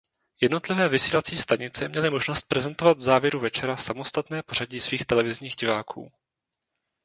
[0.41, 6.11] Jednotlivé vysílací stanice měly možnost prezentovat v závěru večera samostatné pořadí svých televizních diváků.